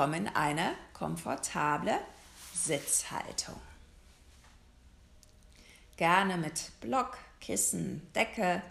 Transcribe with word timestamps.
komm 0.00 0.14
in 0.14 0.28
eine 0.28 0.74
komfortable 0.94 1.92
Sitzhaltung. 2.54 3.60
Gerne 5.98 6.38
mit 6.38 6.72
Block, 6.80 7.18
Kissen, 7.38 8.10
Decke. 8.14 8.62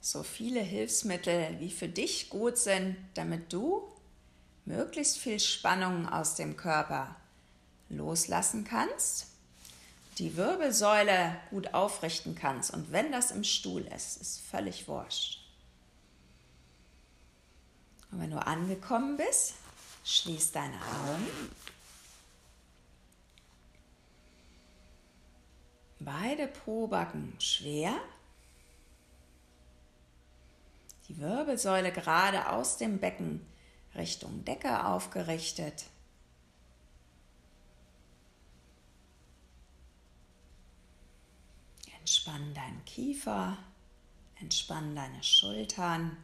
So 0.00 0.22
viele 0.22 0.60
Hilfsmittel, 0.60 1.58
wie 1.58 1.72
für 1.72 1.88
dich 1.88 2.30
gut 2.30 2.58
sind, 2.58 2.96
damit 3.14 3.52
du 3.52 3.92
möglichst 4.66 5.18
viel 5.18 5.40
Spannung 5.40 6.08
aus 6.08 6.36
dem 6.36 6.56
Körper 6.56 7.16
loslassen 7.88 8.62
kannst, 8.62 9.31
die 10.18 10.36
Wirbelsäule 10.36 11.36
gut 11.50 11.74
aufrichten 11.74 12.34
kannst. 12.34 12.72
Und 12.72 12.92
wenn 12.92 13.12
das 13.12 13.30
im 13.30 13.44
Stuhl 13.44 13.82
ist, 13.82 14.20
ist 14.20 14.40
völlig 14.40 14.88
wurscht. 14.88 15.40
Und 18.10 18.20
wenn 18.20 18.30
du 18.30 18.46
angekommen 18.46 19.16
bist, 19.16 19.54
schließ 20.04 20.52
deine 20.52 20.76
Augen. 20.76 21.26
Beide 26.00 26.48
Probacken 26.48 27.34
schwer. 27.38 27.94
Die 31.08 31.18
Wirbelsäule 31.18 31.92
gerade 31.92 32.50
aus 32.50 32.76
dem 32.76 32.98
Becken 32.98 33.46
Richtung 33.94 34.44
Decke 34.44 34.84
aufgerichtet. 34.86 35.84
Entspann 42.02 42.52
deinen 42.52 42.84
Kiefer, 42.84 43.56
entspann 44.40 44.96
deine 44.96 45.22
Schultern. 45.22 46.16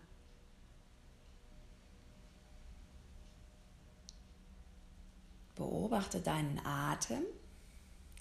Beobachte 5.55 6.21
deinen 6.21 6.59
Atem 6.67 7.23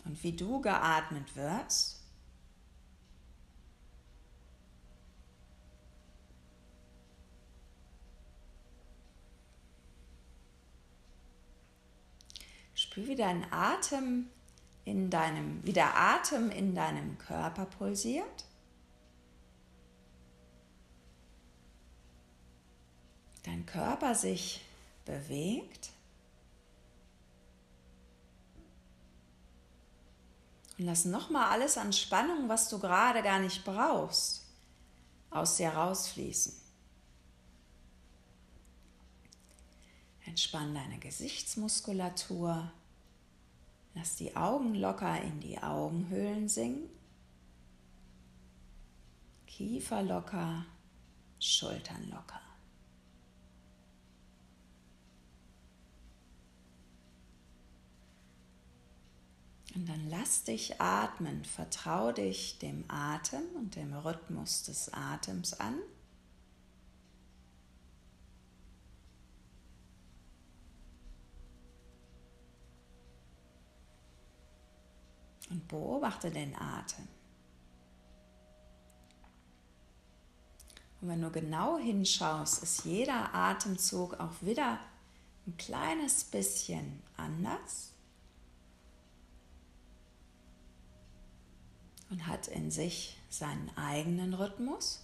und 0.05 0.21
wie 0.21 0.33
du 0.33 0.61
geatmet 0.61 1.35
wirst. 1.35 2.03
Spür, 12.75 13.07
wie 13.07 13.15
dein 13.15 13.51
Atem 13.51 14.29
in 14.87 15.09
deinem, 15.09 15.61
wie 15.65 15.73
der 15.73 15.97
Atem 15.97 16.49
in 16.49 16.73
deinem 16.73 17.17
Körper 17.17 17.65
pulsiert. 17.65 18.45
Dein 23.43 23.65
Körper 23.65 24.15
sich 24.15 24.61
bewegt. 25.03 25.89
Und 30.77 30.85
lass 30.85 31.03
nochmal 31.03 31.49
alles 31.49 31.77
an 31.77 31.91
Spannung, 31.91 32.47
was 32.47 32.69
du 32.69 32.79
gerade 32.79 33.21
gar 33.21 33.39
nicht 33.39 33.65
brauchst, 33.65 34.45
aus 35.31 35.57
dir 35.57 35.71
rausfließen. 35.71 36.53
Entspann 40.25 40.73
deine 40.73 40.97
Gesichtsmuskulatur. 40.99 42.71
Lass 43.97 44.15
die 44.15 44.35
Augen 44.35 44.75
locker 44.75 45.19
in 45.23 45.39
die 45.39 45.57
Augenhöhlen 45.57 46.47
sinken. 46.47 46.87
Kiefer 49.47 50.03
locker, 50.03 50.67
Schultern 51.39 52.07
locker. 52.11 52.39
Und 59.73 59.89
dann 59.89 60.07
lass 60.11 60.43
dich 60.43 60.79
atmen, 60.79 61.43
vertrau 61.43 62.11
dich 62.11 62.59
dem 62.59 62.85
Atem 62.87 63.43
und 63.55 63.75
dem 63.75 63.93
Rhythmus 63.93 64.61
des 64.61 64.93
Atems 64.93 65.53
an. 65.53 65.79
Und 75.49 75.67
beobachte 75.67 76.31
den 76.31 76.55
Atem. 76.55 77.07
Und 81.01 81.09
wenn 81.09 81.21
du 81.21 81.29
genau 81.29 81.77
hinschaust, 81.77 82.63
ist 82.63 82.85
jeder 82.85 83.33
Atemzug 83.33 84.19
auch 84.19 84.41
wieder 84.41 84.79
ein 85.45 85.55
kleines 85.57 86.23
bisschen 86.23 87.01
anders 87.15 87.91
und 92.09 92.25
hat 92.27 92.47
in 92.47 92.71
sich 92.71 93.17
seinen 93.29 93.69
eigenen 93.77 94.33
Rhythmus. 94.33 95.03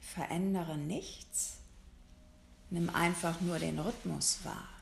Verändere 0.00 0.78
nichts, 0.78 1.58
nimm 2.70 2.90
einfach 2.90 3.40
nur 3.40 3.58
den 3.58 3.78
Rhythmus 3.78 4.38
wahr. 4.44 4.77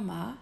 Dharma 0.00 0.38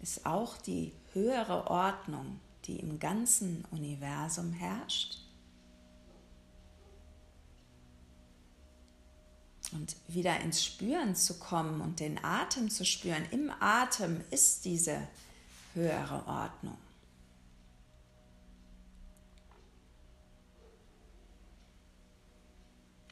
ist 0.00 0.26
auch 0.26 0.58
die 0.58 0.92
höhere 1.14 1.70
Ordnung, 1.70 2.38
die 2.66 2.76
im 2.76 2.98
ganzen 2.98 3.64
Universum 3.70 4.52
herrscht. 4.52 5.18
Und 9.72 9.96
wieder 10.08 10.38
ins 10.40 10.62
Spüren 10.62 11.14
zu 11.14 11.38
kommen 11.38 11.80
und 11.80 12.00
den 12.00 12.22
Atem 12.22 12.68
zu 12.68 12.84
spüren. 12.84 13.24
Im 13.30 13.50
Atem 13.60 14.20
ist 14.30 14.66
diese 14.66 15.08
höhere 15.72 16.26
Ordnung. 16.26 16.76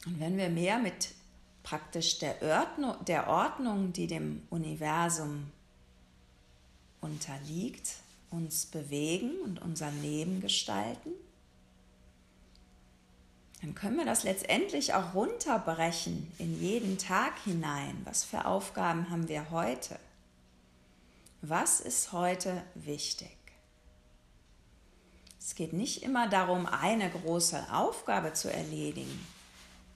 Und 0.04 0.20
wenn 0.20 0.36
wir 0.36 0.50
mehr 0.50 0.78
mit 0.78 1.14
praktisch 1.62 2.18
der 2.18 2.42
Ordnung, 2.42 3.02
der 3.06 3.28
Ordnung, 3.28 3.92
die 3.92 4.06
dem 4.06 4.42
Universum 4.50 5.50
unterliegt, 7.00 7.96
uns 8.30 8.66
bewegen 8.66 9.30
und 9.44 9.60
unser 9.60 9.90
Leben 9.90 10.40
gestalten, 10.40 11.10
dann 13.60 13.74
können 13.74 13.96
wir 13.96 14.04
das 14.04 14.22
letztendlich 14.22 14.94
auch 14.94 15.14
runterbrechen 15.14 16.30
in 16.38 16.60
jeden 16.60 16.96
Tag 16.96 17.38
hinein. 17.44 18.00
Was 18.04 18.24
für 18.24 18.44
Aufgaben 18.44 19.10
haben 19.10 19.28
wir 19.28 19.50
heute? 19.50 19.98
Was 21.42 21.80
ist 21.80 22.12
heute 22.12 22.62
wichtig? 22.74 23.36
Es 25.40 25.54
geht 25.54 25.72
nicht 25.72 26.02
immer 26.02 26.28
darum, 26.28 26.66
eine 26.66 27.10
große 27.10 27.72
Aufgabe 27.72 28.32
zu 28.32 28.52
erledigen, 28.52 29.26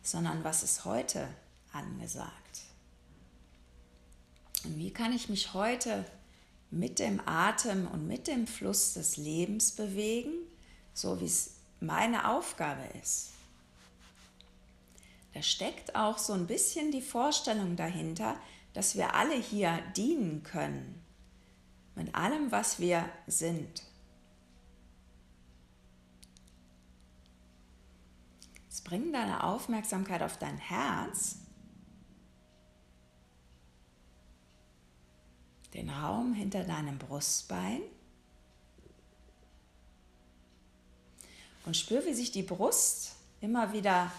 sondern 0.03 0.43
was 0.45 0.63
ist 0.63 0.85
heute 0.85 1.29
angesagt. 1.73 2.63
Und 4.65 4.79
wie 4.79 4.93
kann 4.93 5.13
ich 5.13 5.29
mich 5.29 5.55
heute 5.55 6.05
mit 6.73 6.99
dem 6.99 7.21
Atem 7.27 7.87
und 7.87 8.09
mit 8.09 8.27
dem 8.27 8.47
Fluss 8.47 8.95
des 8.95 9.19
Lebens 9.19 9.73
bewegen, 9.73 10.33
so 10.95 11.21
wie 11.21 11.27
es 11.27 11.55
meine 11.81 12.29
Aufgabe 12.31 12.83
ist? 13.03 13.31
Da 15.35 15.43
steckt 15.43 15.95
auch 15.95 16.19
so 16.19 16.33
ein 16.33 16.47
bisschen 16.47 16.91
die 16.91 17.03
Vorstellung 17.03 17.77
dahinter, 17.77 18.37
dass 18.73 18.97
wir 18.97 19.15
alle 19.15 19.35
hier 19.35 19.79
dienen 19.97 20.43
können, 20.43 21.03
mit 21.95 22.15
allem, 22.15 22.51
was 22.51 22.81
wir 22.81 23.09
sind. 23.27 23.83
Jetzt 28.65 28.85
bring 28.85 29.13
deine 29.13 29.45
Aufmerksamkeit 29.45 30.23
auf 30.23 30.39
dein 30.39 30.57
Herz 30.57 31.37
den 35.75 35.91
Raum 35.91 36.35
hinter 36.35 36.65
deinem 36.65 36.99
Brustbein 36.99 37.81
und 41.65 41.77
spür, 41.77 42.05
wie 42.05 42.15
sich 42.15 42.33
die 42.33 42.43
Brust 42.43 43.15
immer 43.41 43.73
wieder 43.73 44.13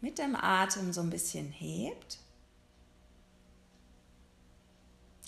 mit 0.00 0.18
dem 0.18 0.36
Atem 0.36 0.92
so 0.92 1.00
ein 1.00 1.10
bisschen 1.10 1.50
hebt 1.50 2.18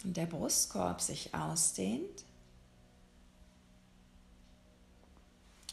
und 0.04 0.16
der 0.16 0.26
Brustkorb 0.26 1.00
sich 1.00 1.34
ausdehnt 1.34 2.24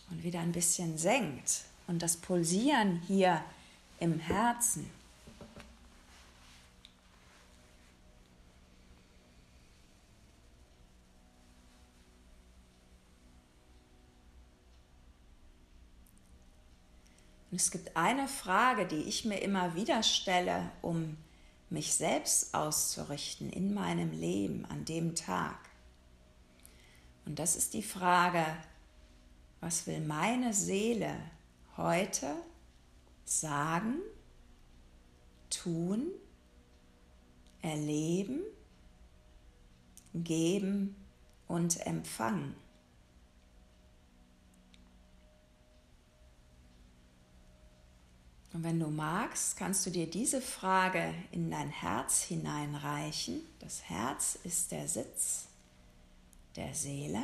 und 0.09 0.23
wieder 0.23 0.39
ein 0.39 0.51
bisschen 0.51 0.97
senkt, 0.97 1.63
und 1.87 2.01
das 2.01 2.17
Pulsieren 2.17 3.01
hier 3.07 3.43
im 3.99 4.19
Herzen. 4.19 4.89
Und 17.53 17.61
es 17.61 17.69
gibt 17.69 17.95
eine 17.95 18.27
Frage, 18.27 18.87
die 18.87 19.03
ich 19.03 19.25
mir 19.25 19.37
immer 19.37 19.75
wieder 19.75 20.01
stelle, 20.01 20.71
um 20.81 21.17
mich 21.69 21.93
selbst 21.93 22.55
auszurichten 22.55 23.51
in 23.51 23.75
meinem 23.75 24.09
Leben 24.09 24.65
an 24.65 24.85
dem 24.85 25.13
Tag. 25.13 25.59
Und 27.27 27.37
das 27.37 27.55
ist 27.55 27.75
die 27.75 27.83
Frage, 27.83 28.43
was 29.61 29.85
will 29.85 30.01
meine 30.01 30.51
Seele 30.51 31.15
heute 31.77 32.33
sagen, 33.23 33.99
tun, 35.51 36.07
erleben, 37.61 38.39
geben 40.15 40.95
und 41.47 41.85
empfangen? 41.85 42.62
Und 48.53 48.63
wenn 48.63 48.79
du 48.79 48.87
magst, 48.87 49.57
kannst 49.57 49.83
du 49.85 49.89
dir 49.89 50.07
diese 50.07 50.39
Frage 50.39 51.13
in 51.31 51.49
dein 51.49 51.69
Herz 51.69 52.21
hineinreichen. 52.21 53.41
Das 53.59 53.83
Herz 53.89 54.37
ist 54.43 54.71
der 54.71 54.87
Sitz 54.87 55.47
der 56.55 56.73
Seele. 56.75 57.23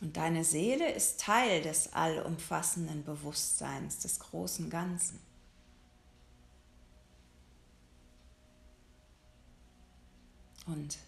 Und 0.00 0.16
deine 0.16 0.44
Seele 0.44 0.92
ist 0.92 1.20
Teil 1.20 1.60
des 1.60 1.92
allumfassenden 1.92 3.04
Bewusstseins, 3.04 3.98
des 3.98 4.20
großen 4.20 4.70
Ganzen. 4.70 5.18
Und 10.66 10.98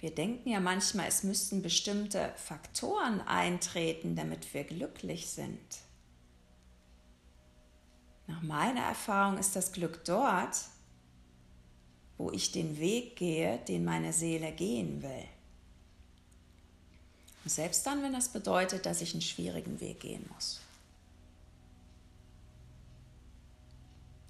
wir 0.00 0.14
denken 0.14 0.48
ja 0.48 0.60
manchmal, 0.60 1.08
es 1.08 1.22
müssten 1.22 1.60
bestimmte 1.62 2.32
Faktoren 2.36 3.20
eintreten, 3.20 4.16
damit 4.16 4.52
wir 4.54 4.64
glücklich 4.64 5.28
sind. 5.28 5.58
Nach 8.26 8.42
meiner 8.42 8.82
Erfahrung 8.82 9.38
ist 9.38 9.56
das 9.56 9.72
Glück 9.72 10.04
dort, 10.04 10.56
wo 12.16 12.30
ich 12.30 12.52
den 12.52 12.78
Weg 12.78 13.16
gehe, 13.16 13.58
den 13.68 13.84
meine 13.84 14.12
Seele 14.12 14.52
gehen 14.52 15.02
will. 15.02 15.24
Und 17.44 17.50
selbst 17.50 17.86
dann, 17.86 18.02
wenn 18.02 18.12
das 18.12 18.28
bedeutet, 18.28 18.86
dass 18.86 19.00
ich 19.00 19.12
einen 19.12 19.22
schwierigen 19.22 19.80
Weg 19.80 20.00
gehen 20.00 20.28
muss. 20.34 20.60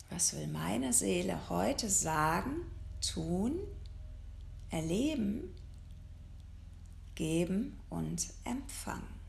Was 0.08 0.34
will 0.34 0.48
meine 0.48 0.92
Seele 0.92 1.48
heute 1.48 1.88
sagen, 1.88 2.70
tun, 3.00 3.58
erleben, 4.70 5.54
geben 7.20 7.78
und 7.90 8.32
empfangen. 8.44 9.20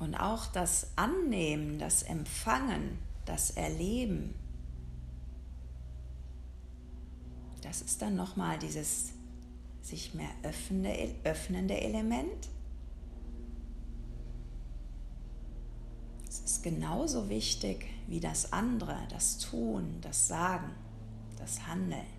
Und 0.00 0.16
auch 0.16 0.46
das 0.46 0.88
Annehmen, 0.96 1.78
das 1.78 2.02
Empfangen, 2.02 2.98
das 3.26 3.52
Erleben, 3.52 4.34
das 7.62 7.80
ist 7.80 8.02
dann 8.02 8.16
nochmal 8.16 8.58
dieses 8.58 9.12
sich 9.82 10.14
mehr 10.14 10.30
öffnende, 10.42 11.14
öffnende 11.22 11.80
Element. 11.80 12.48
Es 16.28 16.40
ist 16.40 16.64
genauso 16.64 17.28
wichtig 17.28 17.86
wie 18.08 18.18
das 18.18 18.52
andere, 18.52 18.98
das 19.10 19.38
Tun, 19.38 19.98
das 20.00 20.26
Sagen, 20.26 20.72
das 21.38 21.68
Handeln. 21.68 22.15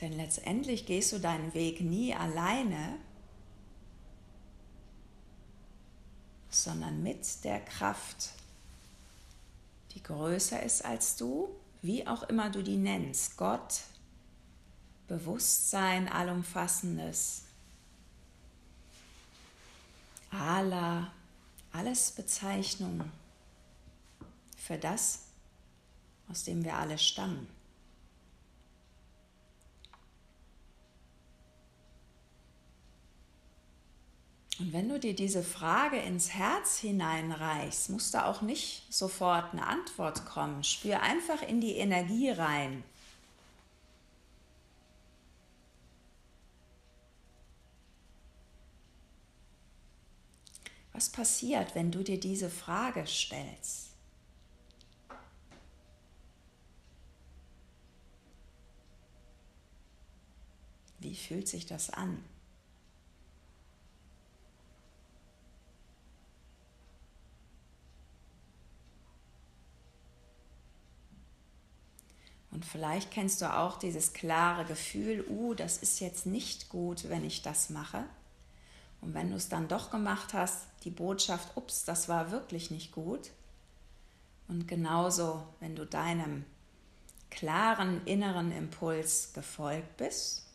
Denn 0.00 0.12
letztendlich 0.12 0.84
gehst 0.86 1.12
du 1.12 1.18
deinen 1.18 1.54
Weg 1.54 1.80
nie 1.80 2.14
alleine, 2.14 2.98
sondern 6.50 7.02
mit 7.02 7.44
der 7.44 7.60
Kraft, 7.60 8.30
die 9.94 10.02
größer 10.02 10.62
ist 10.62 10.84
als 10.84 11.16
du, 11.16 11.48
wie 11.82 12.06
auch 12.06 12.24
immer 12.24 12.50
du 12.50 12.62
die 12.62 12.76
nennst. 12.76 13.36
Gott, 13.36 13.82
Bewusstsein, 15.08 16.08
allumfassendes, 16.08 17.44
Allah, 20.30 21.12
alles 21.72 22.10
Bezeichnungen 22.10 23.10
für 24.56 24.76
das, 24.76 25.20
aus 26.28 26.44
dem 26.44 26.64
wir 26.64 26.74
alle 26.74 26.98
stammen. 26.98 27.55
Und 34.58 34.72
wenn 34.72 34.88
du 34.88 34.98
dir 34.98 35.14
diese 35.14 35.42
Frage 35.42 35.98
ins 35.98 36.30
Herz 36.30 36.78
hineinreichst, 36.78 37.90
muss 37.90 38.10
da 38.10 38.24
auch 38.24 38.40
nicht 38.40 38.86
sofort 38.92 39.52
eine 39.52 39.66
Antwort 39.66 40.24
kommen. 40.24 40.64
Spür 40.64 41.02
einfach 41.02 41.42
in 41.42 41.60
die 41.60 41.76
Energie 41.76 42.30
rein. 42.30 42.82
Was 50.94 51.10
passiert, 51.10 51.74
wenn 51.74 51.90
du 51.90 52.02
dir 52.02 52.18
diese 52.18 52.48
Frage 52.48 53.06
stellst? 53.06 53.90
Wie 61.00 61.14
fühlt 61.14 61.46
sich 61.46 61.66
das 61.66 61.90
an? 61.90 62.24
Vielleicht 72.66 73.10
kennst 73.10 73.40
du 73.40 73.52
auch 73.52 73.78
dieses 73.78 74.12
klare 74.12 74.64
Gefühl, 74.64 75.24
uh, 75.28 75.54
das 75.54 75.78
ist 75.78 76.00
jetzt 76.00 76.26
nicht 76.26 76.68
gut, 76.68 77.08
wenn 77.08 77.24
ich 77.24 77.42
das 77.42 77.70
mache. 77.70 78.04
Und 79.00 79.14
wenn 79.14 79.30
du 79.30 79.36
es 79.36 79.48
dann 79.48 79.68
doch 79.68 79.90
gemacht 79.90 80.34
hast, 80.34 80.66
die 80.84 80.90
Botschaft, 80.90 81.56
ups, 81.56 81.84
das 81.84 82.08
war 82.08 82.30
wirklich 82.30 82.70
nicht 82.70 82.92
gut. 82.92 83.30
Und 84.48 84.68
genauso, 84.68 85.42
wenn 85.60 85.76
du 85.76 85.86
deinem 85.86 86.44
klaren 87.30 88.04
inneren 88.06 88.52
Impuls 88.52 89.32
gefolgt 89.32 89.96
bist, 89.96 90.46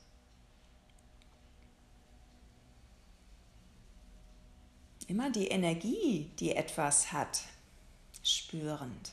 immer 5.07 5.29
die 5.29 5.47
Energie, 5.47 6.31
die 6.39 6.55
etwas 6.55 7.11
hat, 7.11 7.41
spürend. 8.23 9.11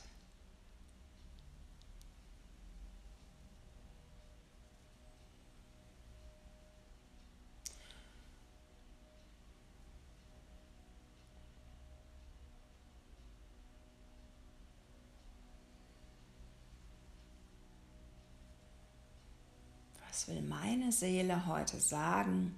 Was 20.19 20.27
will 20.27 20.41
meine 20.41 20.91
Seele 20.91 21.45
heute 21.45 21.79
sagen, 21.79 22.53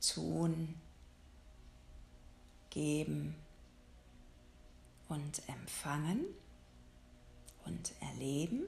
tun, 0.00 0.74
geben 2.70 3.36
und 5.08 5.48
empfangen 5.48 6.24
und 7.66 7.92
erleben? 8.00 8.64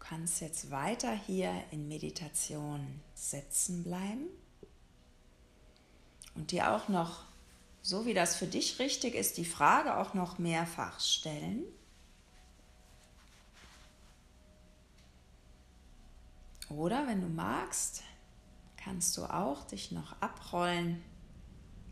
Du 0.00 0.06
kannst 0.06 0.40
jetzt 0.40 0.72
weiter 0.72 1.12
hier 1.12 1.52
in 1.70 1.86
Meditation 1.86 3.00
sitzen 3.14 3.84
bleiben 3.84 4.26
und 6.34 6.50
dir 6.50 6.72
auch 6.72 6.88
noch, 6.88 7.24
so 7.82 8.06
wie 8.06 8.14
das 8.14 8.34
für 8.34 8.46
dich 8.46 8.80
richtig 8.80 9.14
ist, 9.14 9.36
die 9.36 9.44
Frage 9.44 9.98
auch 9.98 10.14
noch 10.14 10.38
mehrfach 10.38 10.98
stellen. 10.98 11.62
Oder 16.70 17.06
wenn 17.06 17.20
du 17.20 17.28
magst, 17.28 18.02
kannst 18.76 19.16
du 19.16 19.24
auch 19.24 19.64
dich 19.64 19.92
noch 19.92 20.20
abrollen 20.20 21.04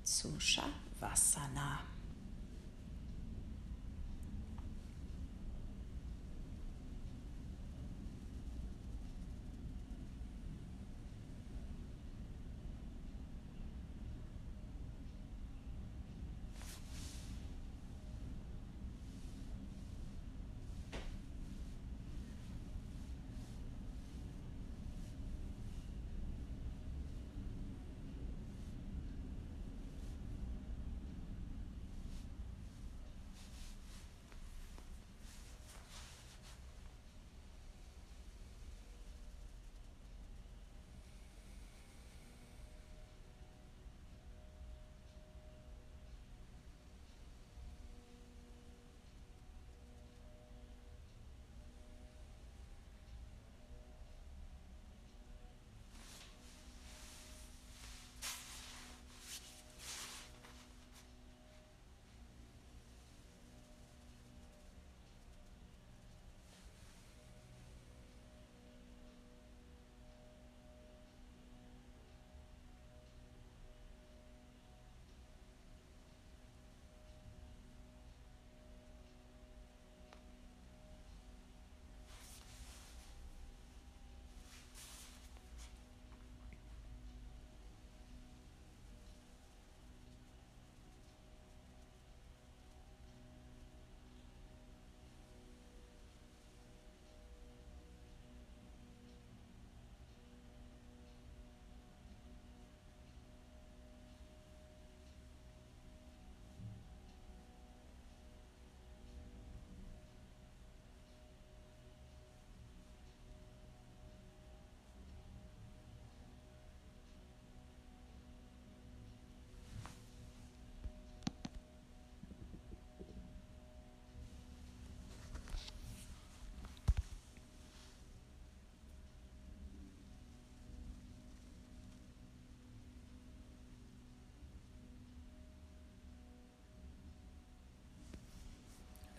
zu 0.03 0.41
Shavasana. 0.41 1.81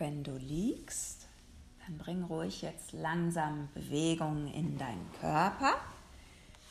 Wenn 0.00 0.24
du 0.24 0.34
liegst, 0.38 1.26
dann 1.84 1.98
bring 1.98 2.24
ruhig 2.24 2.62
jetzt 2.62 2.92
langsam 2.92 3.68
Bewegung 3.74 4.50
in 4.54 4.78
deinen 4.78 5.06
Körper. 5.20 5.74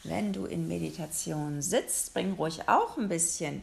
Wenn 0.04 0.34
du 0.34 0.46
in 0.46 0.68
Meditation 0.68 1.62
sitzt, 1.62 2.16
bring 2.16 2.34
ruhig 2.34 2.68
auch 2.68 2.98
ein 2.98 3.08
bisschen 3.08 3.62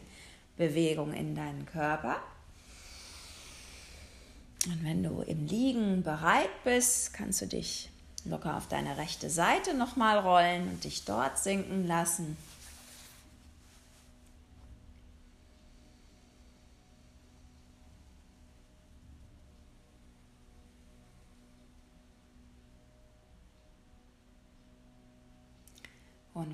Bewegung 0.55 1.11
in 1.11 1.35
deinen 1.35 1.65
Körper. 1.65 2.15
Und 4.67 4.85
wenn 4.85 5.03
du 5.03 5.19
im 5.23 5.47
Liegen 5.47 6.01
bereit 6.01 6.63
bist, 6.63 7.13
kannst 7.13 7.41
du 7.41 7.47
dich 7.47 7.89
locker 8.23 8.55
auf 8.55 8.69
deine 8.69 8.95
rechte 8.95 9.29
Seite 9.29 9.73
nochmal 9.73 10.19
rollen 10.19 10.69
und 10.69 10.85
dich 10.85 11.03
dort 11.03 11.39
sinken 11.39 11.85
lassen. 11.85 12.37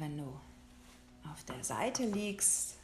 Wenn 0.04 0.18
du 0.18 0.38
auf 1.32 1.46
der 1.46 1.64
Seite 1.64 2.06
liegst, 2.06 2.76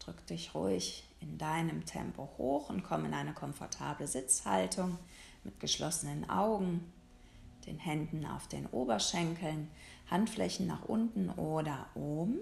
drück 0.00 0.26
dich 0.26 0.54
ruhig 0.54 1.02
in 1.22 1.38
deinem 1.38 1.86
Tempo 1.86 2.28
hoch 2.36 2.68
und 2.68 2.82
komm 2.84 3.06
in 3.06 3.14
eine 3.14 3.32
komfortable 3.32 4.06
Sitzhaltung 4.06 4.98
mit 5.44 5.58
geschlossenen 5.60 6.28
Augen, 6.28 6.92
den 7.64 7.78
Händen 7.78 8.26
auf 8.26 8.48
den 8.48 8.66
Oberschenkeln, 8.66 9.70
Handflächen 10.10 10.66
nach 10.66 10.84
unten 10.84 11.30
oder 11.30 11.86
oben. 11.94 12.38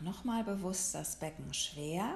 Nochmal 0.00 0.44
bewusst 0.44 0.94
das 0.94 1.16
Becken 1.16 1.52
schwer. 1.52 2.14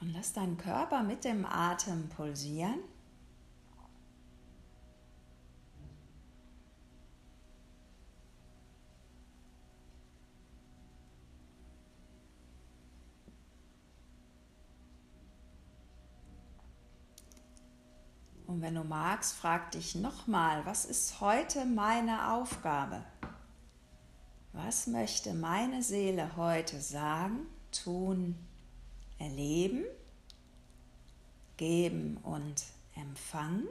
Und 0.00 0.12
lass 0.12 0.32
deinen 0.32 0.58
Körper 0.58 1.02
mit 1.02 1.24
dem 1.24 1.46
Atem 1.46 2.08
pulsieren. 2.10 2.80
Und 18.46 18.60
wenn 18.60 18.74
du 18.74 18.84
magst, 18.84 19.32
frag 19.32 19.70
dich 19.70 19.94
nochmal, 19.94 20.66
was 20.66 20.84
ist 20.84 21.22
heute 21.22 21.64
meine 21.64 22.32
Aufgabe? 22.32 23.02
Was 24.52 24.86
möchte 24.86 25.32
meine 25.32 25.82
Seele 25.82 26.36
heute 26.36 26.78
sagen, 26.78 27.46
tun, 27.70 28.36
erleben, 29.18 29.84
geben 31.56 32.18
und 32.18 32.62
empfangen? 32.94 33.66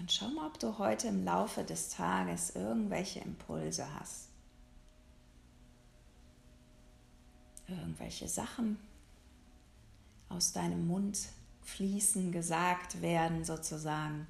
Und 0.00 0.10
schau 0.10 0.26
mal, 0.30 0.48
ob 0.48 0.58
du 0.58 0.78
heute 0.78 1.06
im 1.06 1.24
Laufe 1.24 1.62
des 1.62 1.90
Tages 1.90 2.56
irgendwelche 2.56 3.20
Impulse 3.20 3.86
hast. 3.94 4.31
Irgendwelche 7.68 8.28
Sachen 8.28 8.78
aus 10.28 10.52
deinem 10.52 10.86
Mund 10.86 11.18
fließen, 11.62 12.32
gesagt 12.32 13.00
werden 13.00 13.44
sozusagen. 13.44 14.26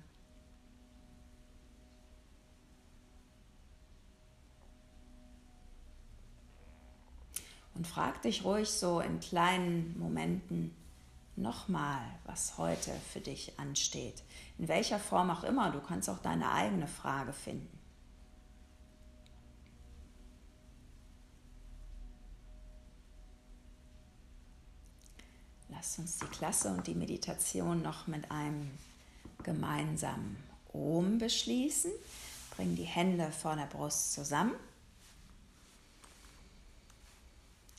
Und 7.74 7.86
frag 7.86 8.20
dich 8.22 8.44
ruhig 8.44 8.70
so 8.70 9.00
in 9.00 9.18
kleinen 9.18 9.98
Momenten 9.98 10.74
nochmal, 11.36 12.02
was 12.26 12.58
heute 12.58 12.92
für 13.12 13.20
dich 13.20 13.58
ansteht. 13.58 14.22
In 14.58 14.68
welcher 14.68 14.98
Form 14.98 15.30
auch 15.30 15.42
immer, 15.44 15.70
du 15.70 15.80
kannst 15.80 16.10
auch 16.10 16.18
deine 16.18 16.52
eigene 16.52 16.86
Frage 16.86 17.32
finden. 17.32 17.81
Lass 25.82 25.98
uns 25.98 26.18
die 26.18 26.26
Klasse 26.26 26.68
und 26.68 26.86
die 26.86 26.94
Meditation 26.94 27.82
noch 27.82 28.06
mit 28.06 28.30
einem 28.30 28.70
gemeinsamen 29.42 30.36
Om 30.72 31.18
beschließen. 31.18 31.90
Bring 32.54 32.76
die 32.76 32.84
Hände 32.84 33.32
vor 33.32 33.56
der 33.56 33.66
Brust 33.66 34.12
zusammen 34.12 34.54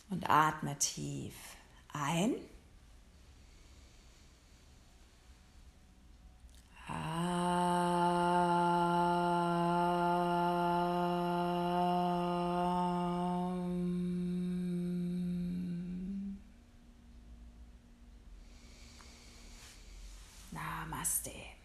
und 0.10 0.29
atme 0.29 0.77
tief 0.79 1.33
ein. 1.93 2.33
Namaste. 21.03 21.62